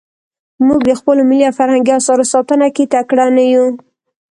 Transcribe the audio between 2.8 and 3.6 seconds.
تکړه نه